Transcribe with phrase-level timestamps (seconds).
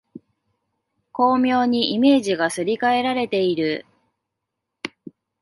[1.11, 3.85] 巧妙にイメージがすり替えられている